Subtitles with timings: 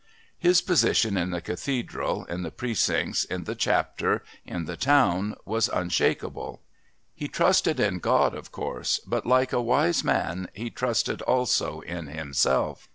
[0.39, 5.67] His position in the Cathedral, in the Precincts, in the Chapter, in the Town, was
[5.69, 6.59] unshakable.
[7.13, 12.07] He trusted in God, of course, but, like a wise man, he trusted also in
[12.07, 12.87] himself.